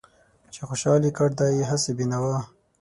چې 0.53 0.61
خوشحال 0.69 1.01
يې 1.07 1.11
کړ 1.17 1.29
دا 1.39 1.47
هسې 1.71 1.91
بې 1.97 2.05
نوا 2.11 2.37